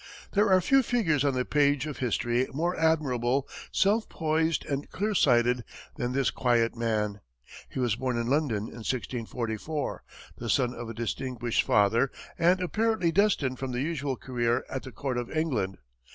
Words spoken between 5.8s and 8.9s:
than this quiet man. He was born in London in